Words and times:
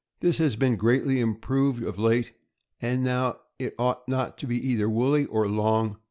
This 0.19 0.39
has 0.39 0.55
been 0.55 0.77
greatly 0.77 1.19
improved 1.21 1.83
of 1.83 1.99
late, 1.99 2.31
and 2.81 3.03
now 3.03 3.37
it 3.59 3.75
ought 3.77 4.07
not 4.07 4.35
to 4.39 4.47
be 4.47 4.57
either 4.57 4.89
woolly 4.89 5.25
or 5.27 5.47
long. 5.47 5.99